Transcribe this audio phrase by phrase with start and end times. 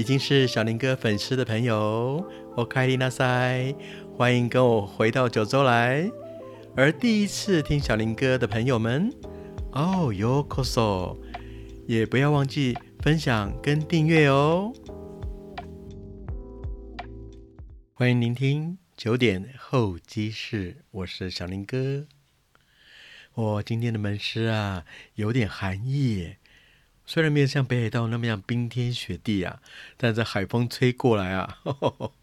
[0.00, 2.26] 已经是小林哥粉丝的朋友，
[2.56, 3.76] 我开丽娜塞，
[4.16, 6.10] 欢迎跟我回到九州来。
[6.74, 9.12] 而第一次听小林哥的朋友们，
[9.72, 11.18] 哦，Yo Koso，
[11.86, 14.72] 也不要忘记分享跟订阅哦。
[17.92, 22.06] 欢迎聆听九点候机室，我是小林哥。
[23.34, 24.86] 我今天的门师啊，
[25.16, 26.36] 有点寒意。
[27.12, 29.60] 虽然没有像北海道那么样冰天雪地啊，
[29.96, 32.14] 但这海风吹过来啊， 我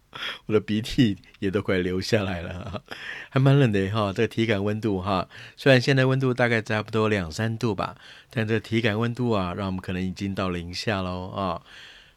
[0.46, 2.82] 的鼻涕也都快流下来了，
[3.28, 4.10] 还蛮冷的哈。
[4.14, 7.98] 这个体感温度哈，虽然现在温度大概差不多两三度吧，
[8.30, 11.60] 但这个体感温度啊，让我们可能已经到零下喽啊。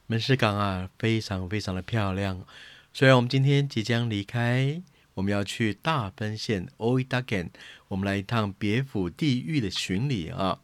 [0.08, 2.42] 门市港啊，非常非常的漂亮。
[2.94, 4.82] 虽然我们今天即将离开，
[5.16, 7.50] 我们要去大分县 Oidagen，
[7.90, 10.60] 我们来一趟别府地狱的巡礼啊。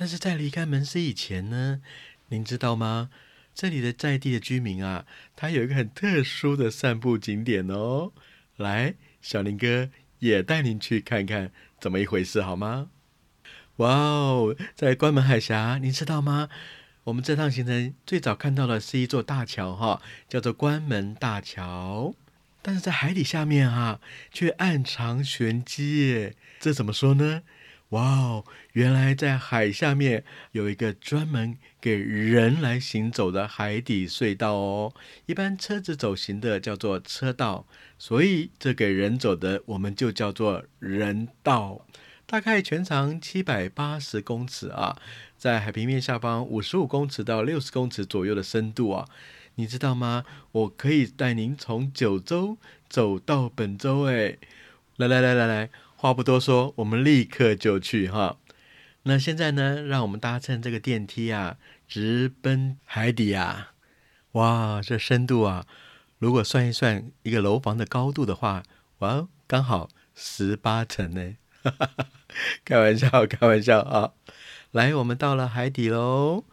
[0.00, 1.80] 但是在离开门市以前呢，
[2.28, 3.10] 您知道吗？
[3.52, 8.12] 这里的在地的居民啊，他有一个很特殊的散步景点哦。
[8.54, 11.50] 来，小林哥也带您去看看
[11.80, 12.90] 怎么一回事，好吗？
[13.78, 16.48] 哇哦，在关门海峡，您知道吗？
[17.02, 22.14] 我们这趟行程最早看到的是一座大桥，哈，叫做关门大桥。
[22.62, 24.00] 但是在海底下面啊，
[24.30, 26.36] 却暗藏玄机耶。
[26.60, 27.42] 这怎么说呢？
[27.90, 28.44] 哇哦！
[28.72, 30.22] 原来在海下面
[30.52, 34.92] 有一个专门给人来行走的海底隧道哦。
[35.24, 37.66] 一般车子走行的叫做车道，
[37.98, 41.86] 所以这给人走的我们就叫做人道。
[42.26, 45.00] 大概全长七百八十公尺啊，
[45.38, 49.08] 在海平面下方五十五公尺到六十公尺左右的深度啊。
[49.54, 50.26] 你知道吗？
[50.52, 54.36] 我可以带您从九州走到本州哎！
[54.96, 55.70] 来来来来来。
[56.00, 58.36] 话不多说，我们立刻就去哈。
[59.02, 61.56] 那现在呢，让我们搭乘这个电梯啊，
[61.88, 63.72] 直奔海底啊。
[64.32, 65.66] 哇，这深度啊，
[66.20, 68.62] 如果算一算一个楼房的高度的话，
[68.98, 71.34] 哇，刚好十八层呢。
[72.64, 74.12] 开玩笑，开玩笑啊。
[74.70, 76.44] 来，我们到了海底喽。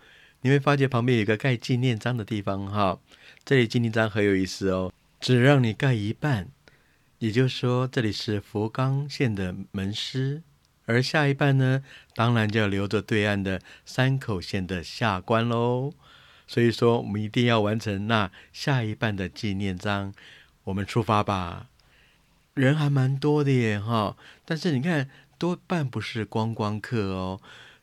[0.41, 3.00] 你会发觉旁边有个盖纪念章的地方哈。
[3.44, 6.50] 这里纪念章很有意思哦，只让你盖一半。
[7.20, 10.44] 也就是说，这里是福冈县的门师，
[10.86, 11.84] 而下一半呢，
[12.14, 15.94] 当然就要留着对岸的山口县的下关喽。
[16.48, 20.14] 所以说，我们一定要完成那下一半的纪念章。
[20.66, 21.68] 我们出发吧，
[22.53, 24.16] 人还蛮多的耶，哈！
[24.44, 27.42] 但是你看，多半不是观光客哦，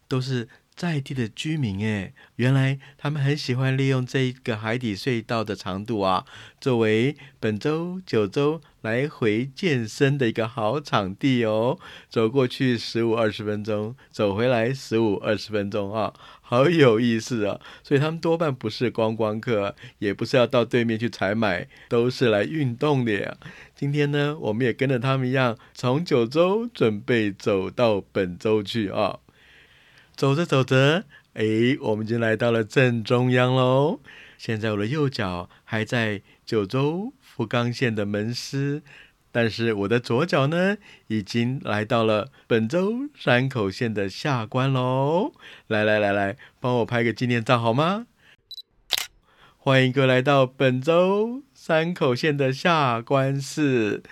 [0.09, 0.49] 都是。
[0.83, 6.25] 在地的居民，哎，原来他们很喜欢利用这一个海底隧道的长度啊，
[6.61, 11.79] 作为本周九州来回健身的一个好场地哦。
[12.09, 17.61] 走过去十五二十分钟，走回来十五二十分钟啊，好有意思啊！
[17.85, 23.37] 所以他们多半不是观光客，也不是要到对面去采买，都是来运动的呀。
[23.77, 29.21] 今天呢，我们也跟着他们一样，从九州准备走到本州去啊。
[30.15, 31.45] 走着走着，哎，
[31.81, 34.01] 我们已经来到了正中央喽。
[34.39, 38.83] 现在我的右脚还在九州福冈县的门司，
[39.31, 45.33] 但是我的左脚呢，已经来到了本州山口县的下关喽。
[45.67, 48.07] 来来来来，帮我拍个纪念照好吗？
[49.57, 54.03] 欢迎各位来到本州山口县的下关市。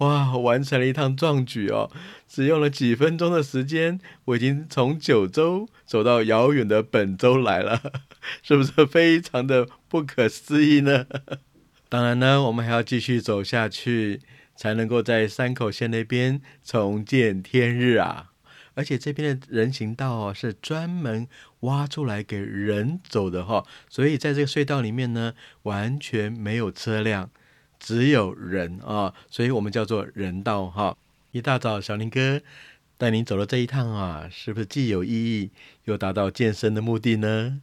[0.00, 1.90] 哇，完成了一趟壮举哦！
[2.26, 7.80] 只用了几分钟的时间，我已经从九州走到遥远的本州来了，
[8.42, 11.06] 是不是非常的不可思议呢？
[11.90, 14.20] 当然呢，我们还要继续走下去，
[14.56, 18.30] 才能够在山口县那边重见天日啊！
[18.74, 21.28] 而且这边的人行道哦，是专门
[21.60, 25.34] 挖出来给人走的哈，所以在这个隧道里面呢，
[25.64, 27.30] 完全没有车辆。
[27.80, 30.96] 只有人啊，所以我们叫做人道哈。
[31.32, 32.40] 一大早，小林哥
[32.98, 35.50] 带您走了这一趟啊，是不是既有意义
[35.86, 37.60] 又达到健身的目的呢？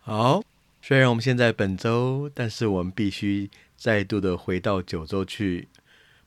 [0.00, 0.42] 好，
[0.80, 5.68] 虽然我们现在本周，但是我们必须再度的回到九州去。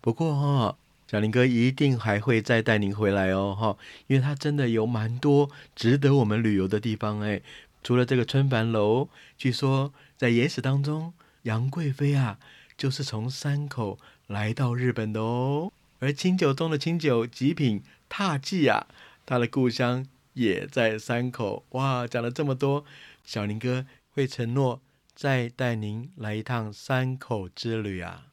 [0.02, 0.78] 不过哈，
[1.10, 3.78] 小林哥一定还会再带您回来哦哈，
[4.08, 7.42] 因为它真的有蛮多值得我们旅游的地方哎。
[7.84, 9.08] 除了这个春帆楼，
[9.38, 11.14] 据说在野史当中，
[11.44, 12.40] 杨贵妃啊。
[12.77, 18.88] 就是从山口来到日本的哦，而清酒中的清酒极品踏迹啊，
[19.25, 21.66] 他的故乡也在山口。
[21.69, 22.86] 哇，讲了这么多，
[23.24, 24.81] 小林哥会承诺
[25.13, 28.27] 再带您来一趟山口之旅啊。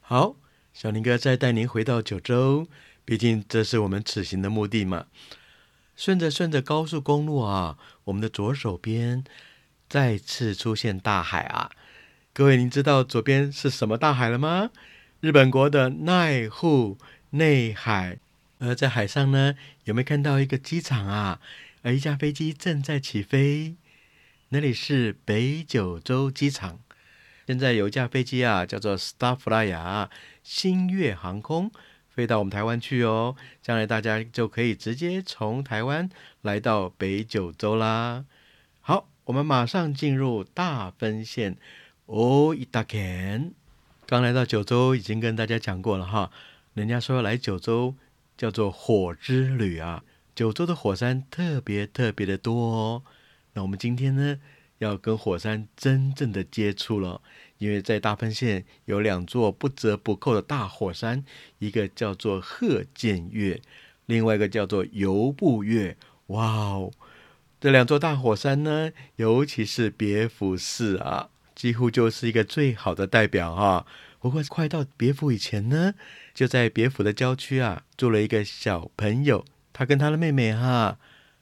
[0.00, 0.36] 好，
[0.72, 2.66] 小林哥再带您回到九州，
[3.04, 5.06] 毕竟这是我们此行的目的嘛。
[5.96, 9.24] 顺着顺着高速公路啊，我们的左手边。
[9.86, 11.70] 再次出现大海啊！
[12.36, 14.72] 各位，您知道左边是什么大海了吗？
[15.20, 16.98] 日本国的奈户
[17.30, 18.18] 内海。
[18.58, 19.54] 而在海上呢，
[19.84, 21.38] 有没有看到一个机场啊？
[21.82, 23.76] 而一架飞机正在起飞，
[24.48, 26.80] 那里是北九州机场。
[27.46, 30.08] 现在有一架飞机啊，叫做 Starflyer
[30.42, 31.70] 星月航空，
[32.10, 33.36] 飞到我们台湾去哦。
[33.62, 36.10] 将来大家就可以直接从台湾
[36.42, 38.24] 来到北九州啦。
[38.80, 41.56] 好，我们马上进入大分县。
[42.06, 43.52] 哦，一大片。
[44.06, 46.30] 刚来到九州，已经跟大家讲过了哈。
[46.74, 47.94] 人家说来九州
[48.36, 50.04] 叫做火之旅啊，
[50.34, 53.02] 九州的火山特别特别的多哦。
[53.54, 54.38] 那我们今天呢，
[54.78, 57.22] 要跟火山真正的接触了，
[57.56, 61.24] 因为在大分县有两座不折不扣的大火山，
[61.58, 63.62] 一个叫做鹤见岳，
[64.04, 65.96] 另外一个叫做游步岳。
[66.26, 66.92] 哇哦，
[67.58, 71.30] 这两座大火山呢，尤其是别府寺啊。
[71.54, 73.86] 几乎就是一个最好的代表哈。
[74.20, 75.94] 不过快到别府以前呢，
[76.32, 79.44] 就在别府的郊区啊，住了一个小朋友。
[79.72, 80.98] 他跟他的妹妹哈，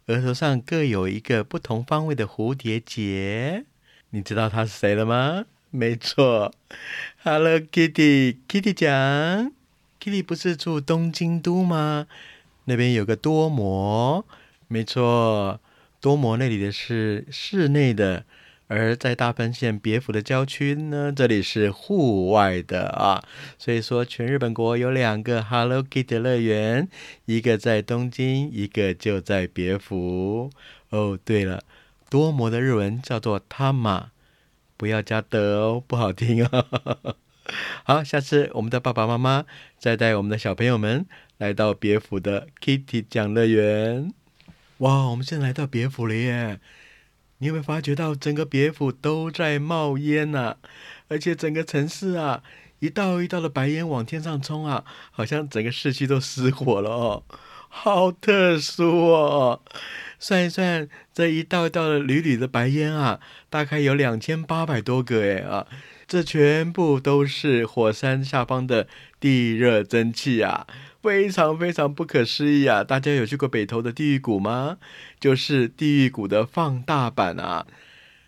[0.06, 3.64] 额头上各有一个不同方位的蝴蝶结。
[4.10, 5.44] 你知道他是谁了吗？
[5.70, 6.52] 没错
[7.22, 9.52] ，Hello Kitty，Kitty 讲
[10.00, 12.06] ，Kitty 不是住东京都吗？
[12.64, 14.26] 那边有个多摩，
[14.68, 15.60] 没错，
[16.00, 18.24] 多摩那里的是室内的。
[18.74, 23.22] 而在大分县别府的郊区呢，这里是户外的啊，
[23.58, 26.88] 所以说全日本国有两个 Hello Kitty 乐园，
[27.26, 30.50] 一个在东京，一个就在别府。
[30.88, 31.62] 哦，对了，
[32.08, 34.04] 多摩的日文叫做 Tama，
[34.78, 36.64] 不要加的哦，不好听啊。
[37.84, 39.44] 好，下次我们的爸爸妈妈
[39.78, 41.04] 再带我们的小朋友们
[41.36, 44.14] 来到别府的 Kitty 奖乐园。
[44.78, 46.58] 哇，我们现在来到别府了耶！
[47.42, 50.54] 你有没有发觉到整个别府都在冒烟呐？
[51.08, 52.40] 而且整个城市啊，
[52.78, 57.24] 一道一道的白烟往天上冲啊，好像整个市区都失火了哦，
[57.68, 59.60] 好特殊哦！
[60.20, 63.18] 算一算，这一道一道的缕缕的白烟啊，
[63.50, 65.66] 大概有两千八百多个哎啊，
[66.06, 68.86] 这全部都是火山下方的
[69.18, 70.68] 地热蒸汽啊。
[71.02, 72.84] 非常非常不可思议啊！
[72.84, 74.78] 大家有去过北投的地狱谷吗？
[75.18, 77.66] 就是地狱谷的放大版啊！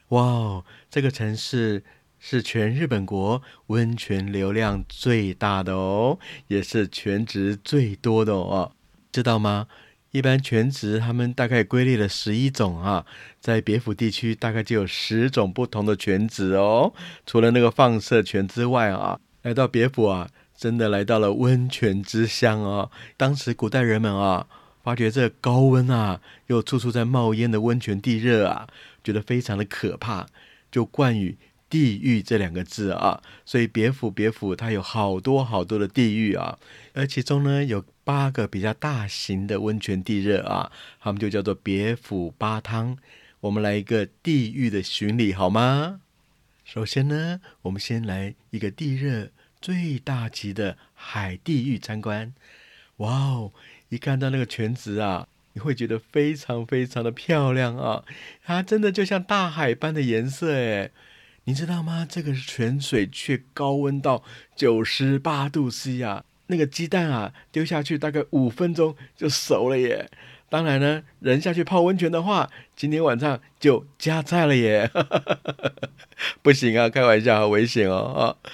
[0.09, 1.85] 哇哦，这个城市
[2.19, 6.19] 是全日本国温泉流量最大的哦，
[6.49, 8.73] 也是全值最多的哦，
[9.13, 9.69] 知道吗？
[10.11, 13.07] 一般全值他们大概归类了十一种啊，
[13.41, 16.93] 在别府地区大概就有十种不同的全值哦。
[17.25, 20.29] 除了那个放射泉之外啊，来到别府啊。
[20.57, 22.91] 真的来到了温泉之乡哦！
[23.17, 24.47] 当时古代人们啊，
[24.83, 28.69] 发觉这高温啊，又处处在冒烟的温泉地热啊，
[29.03, 30.27] 觉得非常的可怕，
[30.71, 31.37] 就冠以
[31.69, 33.21] “地狱”这两个字啊。
[33.45, 36.59] 所以别府别府它有好多好多的地狱啊，
[36.95, 40.71] 而其中呢有八个比较大型的温泉地热啊，
[41.01, 42.97] 他们就叫做别府八汤。
[43.41, 46.01] 我们来一个地狱的巡礼好吗？
[46.65, 49.29] 首先呢，我们先来一个地热。
[49.65, 52.35] 最大级的海地狱参观，
[52.99, 53.53] 哇哦！
[53.89, 58.05] 一看到那个泉池啊，你会觉得非常非常的漂亮啊！
[58.45, 60.91] 它真的就像大海般的颜色诶，
[61.45, 62.07] 你知道吗？
[62.07, 64.23] 这个泉水却高温到
[64.55, 66.27] 九十八度 C 啊！
[66.49, 70.11] 那个鸡蛋啊，丢下去大概五分钟就熟了耶。
[70.51, 74.91] 当然呢，人下去泡温泉的话，今天晚上就加菜了耶！
[76.45, 78.53] 不行啊，开玩笑，好危险哦啊！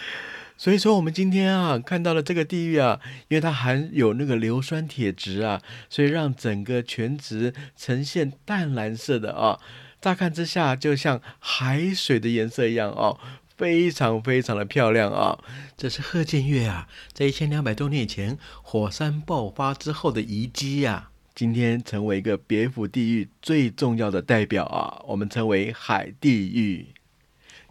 [0.61, 9.59] 所以说，我们今天啊看到了这个地狱啊，因为它含有那个硫酸铁质啊，所以让整个泉质呈现淡蓝色的啊，
[10.03, 13.19] 乍看之下就像海水的颜色一样哦，
[13.57, 15.39] 非常非常的漂亮啊。
[15.79, 26.89] 这是贺建岳啊，在一千两百多年前火山爆发之后的遗迹呀，今天成为一个别府地狱最重要的代表啊，我们称为海地狱。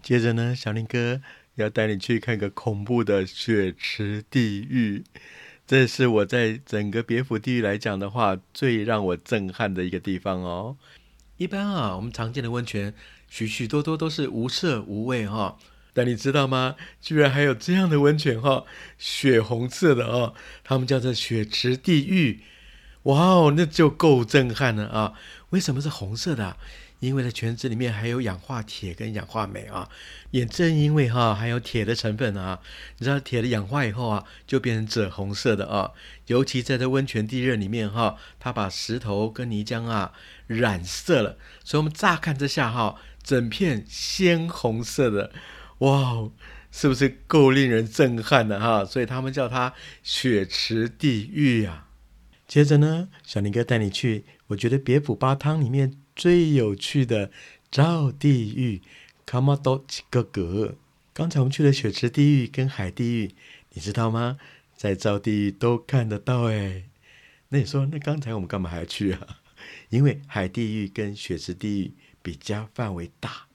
[0.01, 1.21] 接着呢，小林哥。
[1.61, 5.03] 要带你去看个恐怖的血池地狱，
[5.67, 10.77] 这是我在整个别府地狱来讲的话，最让我震撼的一个地方哦。
[11.37, 12.93] 一般啊，我们常见的温泉，
[13.29, 15.57] 许许多多都是无色无味哈，
[15.93, 16.75] 但你知道吗？
[17.01, 18.65] 居然还有这样的温泉哈，
[18.97, 22.41] 血红色的哦，他们叫做血池地狱。
[23.03, 25.13] 哇哦，那就够震撼了啊！
[25.51, 26.57] 为什么是红色的？
[26.99, 29.89] 因为在泉子里面还有氧化铁跟氧化镁啊，
[30.31, 32.59] 也正因为哈还有铁的成分啊，
[32.97, 35.91] 你知道铁的氧化以后啊，就变成赭红色的啊。
[36.27, 40.11] 尤其在这温泉地热里面哈，它把石头跟泥浆啊
[40.47, 45.31] 染色了，所以我们乍看之下哈，整片鲜红色的，
[45.79, 46.29] 哇，
[46.71, 48.83] 是不是够令人震撼的哈？
[48.85, 51.87] 所以他们叫它血池地狱啊。
[52.47, 57.31] 接着呢，小林哥带你去，我觉得别府八汤里面最有趣的
[57.71, 58.81] 造地狱，
[59.25, 60.75] 卡马多几个格。
[61.13, 63.31] 刚才我们去的雪池地狱跟海地狱，
[63.71, 64.37] 你知道吗？
[64.75, 66.83] 在造地狱都看得到哎。
[67.47, 69.39] 那你说，那刚才我们干嘛还要去啊？
[69.91, 73.47] 因为海地狱跟雪池地狱比较范围大，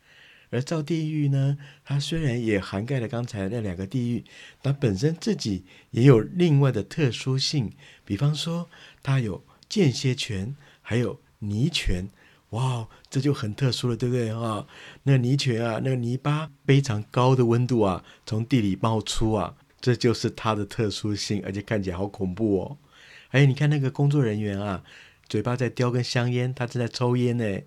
[0.49, 4.25] 而造地狱呢，它虽然也涵盖了刚才那两个地狱，
[4.63, 7.75] 但本身自己也有另外的特殊性。
[8.07, 8.71] 比方说，
[9.03, 12.07] 它有间歇泉，还有泥泉，
[12.51, 14.67] 哇，这就很特殊了，对不对啊？
[15.03, 22.79] 那泥泉啊，那个泥巴非常高的温度啊，从地里冒出啊，这就是它的特殊性，而且看起来好恐怖哦。
[23.31, 24.85] 哎，你看那个工作人员啊，
[25.29, 27.61] 嘴巴在叼根香烟，他正在抽烟呢。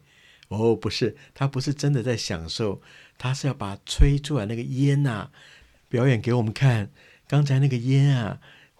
[0.47, 2.81] 哦，不是，他不是真的在享受，
[3.17, 5.29] 他是要把吹出来那个烟呐，
[5.89, 6.89] 表演给我们看。
[7.27, 8.39] 刚才那个烟啊，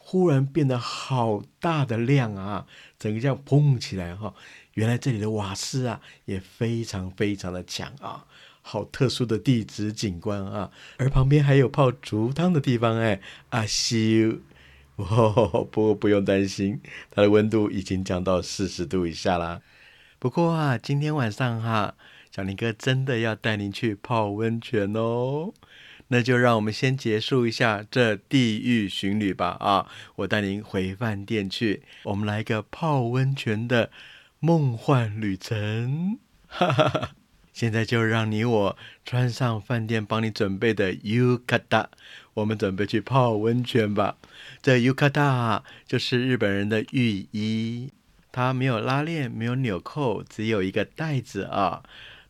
[0.10, 2.66] 忽然变得好大的量啊，
[2.98, 4.34] 整个这样砰起来哈。
[4.76, 8.26] 原来这里的瓦斯啊，也非常非常的强啊，
[8.62, 10.72] 好特殊的地质景观啊。
[10.96, 14.38] 而旁边还有泡竹汤的地方，哎，阿修。
[14.96, 16.80] 哦， 不过不用担心，
[17.12, 19.62] 它的温度已经降到四十度以下啦。
[20.20, 21.96] 不过啊，今天晚上哈，
[22.34, 25.52] 小林哥真的要带您去泡温泉哦。
[26.10, 29.58] 那就让我们先结束一下这地狱巡旅吧。
[29.60, 33.92] 啊，我带您回饭店去，我们来个泡温泉的
[34.40, 36.20] 梦幻旅程。
[37.52, 41.88] 现在就让你我穿上饭店帮你准备的 yukata，
[42.36, 44.18] 我们准备去泡温泉吧。
[44.62, 47.92] 这 yukata 就是日本人的浴衣，
[48.32, 51.82] 它没有拉链，没有纽扣，只有一个袋子啊。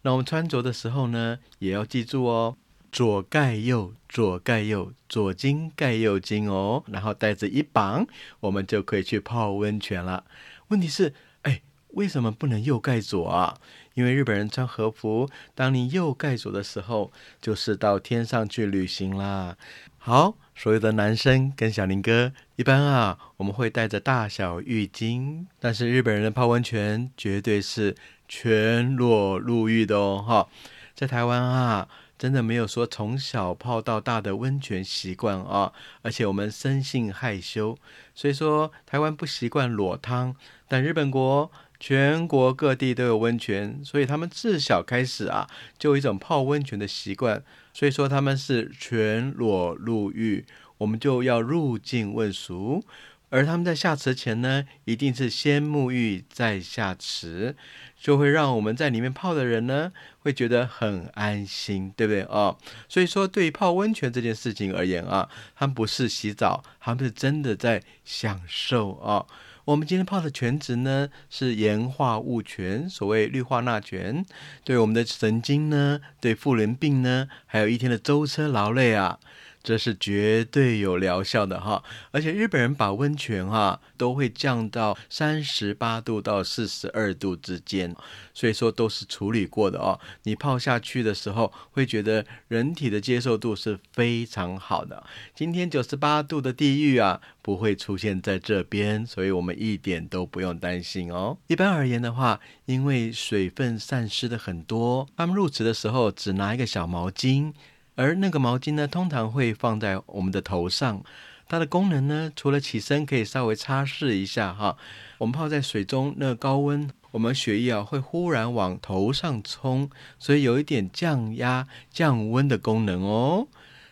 [0.03, 2.55] 那我们穿着的时候呢，也要记住哦，
[2.97, 6.83] 左盖右，左盖右，左金盖右金哦。
[6.87, 8.07] 然后袋子一绑，
[8.39, 10.23] 我们就可以去泡温泉了。
[10.69, 11.13] 问题是，
[11.43, 13.59] 哎，为什么不能右盖左啊？
[13.93, 19.55] 因为日本人穿和服，当你右盖左的时候，就是到天上去旅行啦。
[19.99, 27.95] 好，所有的男生跟小林哥，一般啊，我们会带着大小浴巾，但是日本人的泡温泉绝对是
[28.27, 30.25] 全裸入浴的哦。
[30.27, 30.47] 哈，
[30.95, 31.87] 在台湾啊，
[32.17, 35.71] 真的没有说从小泡到大的温泉习惯啊，
[36.01, 37.77] 而且我们生性害羞，
[38.15, 40.35] 所以说台湾不习惯裸汤，
[40.67, 41.51] 但日本国。
[41.79, 45.47] 全国各地都有温泉，所以他们自小开始啊，
[45.77, 47.43] 就有一种泡温泉的习惯。
[47.71, 50.43] 所以说他们是全裸入浴，
[50.79, 52.83] 我们就要入境问俗。
[53.29, 57.55] 而他们在下池前呢，一定是先沐浴再下池，
[57.99, 62.55] 就会让我们在里面泡的人呢，会觉得很安心，对不对啊？
[62.87, 69.25] 所以说，对于泡温泉这件事情而言啊，他们不是洗澡，他们是真的在享受啊。
[69.65, 74.25] 我们今天泡的泉质呢，是盐化物泉，所谓氯化钠泉，
[74.63, 79.19] 对我们的神经呢，对妇人病呢，还有一天的舟车劳累啊。
[79.67, 87.93] 这是绝对有疗效的哈，而且日本人把温泉哈都会降到三十八度到四十二度之间，
[88.33, 89.99] 所以说都是处理过的哦。
[90.23, 95.03] 你泡下去的时候会觉得人体的接受度是非常好的。
[95.35, 101.37] 今天九十八度的地狱啊不会出现在这边，所以我们一点都不用担心哦。
[101.47, 107.51] 一般而言的话，因为水分散失的很多，他们入池的时候只拿一个小毛巾。
[107.97, 111.03] 而那个毛巾呢，通常会放在我们的头上。
[111.49, 114.77] 它的功能呢，除了起身可以稍微擦拭一下哈，
[115.17, 119.89] 我们泡在水中，那高温，我们血液啊会忽然往头上冲，
[120.19, 123.47] 所以有一点降压、降温的功能哦。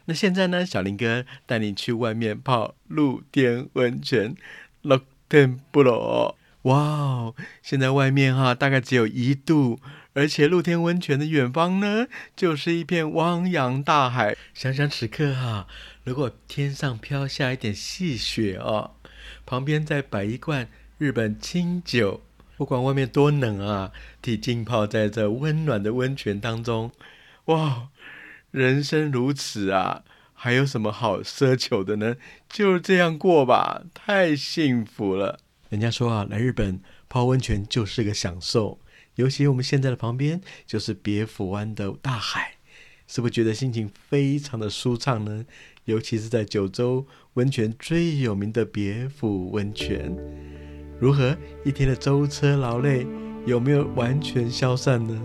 [0.05, 4.35] 那现在呢，小林哥带你去外面泡露天温泉，
[4.81, 6.37] 露天不罗。
[6.63, 9.79] 哇哦，现在外面哈大概只有一度。
[10.15, 12.07] 而且露天温泉的远方呢，
[12.37, 14.35] 就是一片汪洋大海。
[14.53, 15.67] 想想此刻哈，
[16.05, 18.91] 如果天上飘下一点细雪哦，
[19.45, 22.23] 旁边再摆一罐日本清酒，
[22.55, 23.91] 不管外面多冷啊，
[24.21, 26.91] 体浸泡在这温暖的温泉当中，
[27.45, 27.89] 哇，
[28.51, 32.15] 人生如此啊，还有什么好奢求的呢？
[32.47, 35.39] 就这样过吧，太幸福了。
[35.67, 36.79] 人家说啊，来日本
[37.09, 38.79] 泡温泉就是个享受。
[39.15, 42.53] 尤其我们现在的旁边，就是别府湾的大海。
[43.07, 45.45] 是不是觉得心情非常的舒畅呢？
[45.83, 47.05] 尤其是在九州
[47.35, 50.15] 温泉，最有名的别府温泉。
[50.99, 53.05] 如何一天的舟车劳累
[53.45, 55.21] 有没有完全消散呢？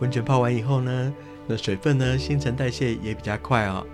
[0.00, 1.14] 温泉泡完以后呢，
[1.46, 2.16] 那水分呢？
[2.16, 3.84] 新陈代谢也比较快啊。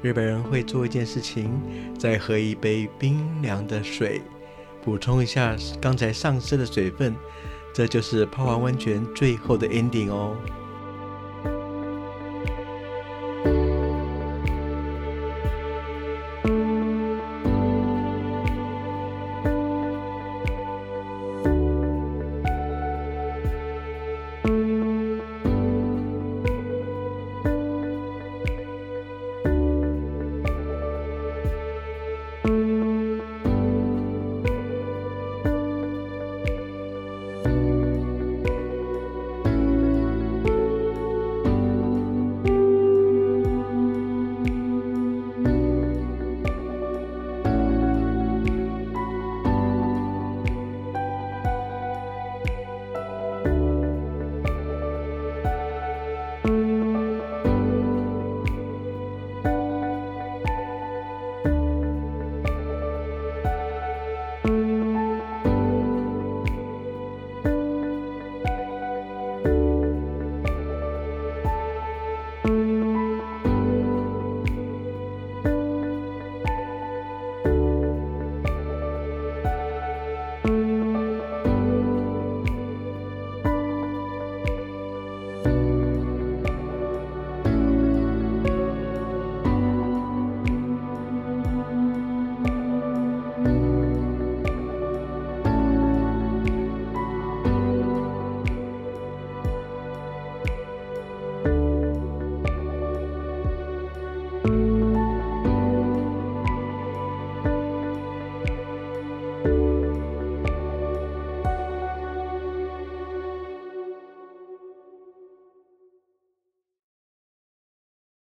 [0.00, 1.50] 日本人会做一件事情，
[1.98, 4.20] 再喝一杯冰凉的水，
[4.80, 7.16] 补充一下刚才丧失的水分。
[7.72, 10.36] 这就是泡完温泉最后的 ending 哦。